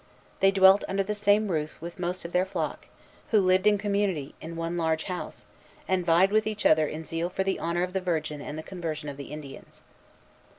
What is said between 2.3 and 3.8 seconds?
their flock, who lived in